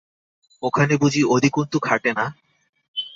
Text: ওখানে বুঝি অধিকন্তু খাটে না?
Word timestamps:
ওখানে 0.63 0.93
বুঝি 0.97 1.21
অধিকন্তু 1.25 1.77
খাটে 1.79 2.11
না? 2.13 2.25